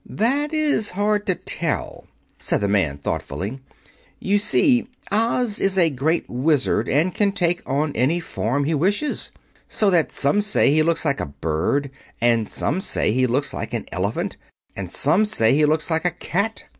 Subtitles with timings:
[0.09, 2.07] "That is hard to tell,"
[2.39, 3.59] said the man thoughtfully.
[4.19, 9.29] "You see, Oz is a Great Wizard, and can take on any form he wishes.
[9.69, 13.75] So that some say he looks like a bird; and some say he looks like
[13.75, 14.37] an elephant;
[14.75, 16.63] and some say he looks like a cat.